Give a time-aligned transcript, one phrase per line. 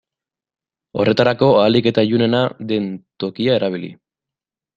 [1.03, 2.41] Horretarako ahalik eta ilunena
[2.73, 2.89] den
[3.27, 3.93] tokia erabili.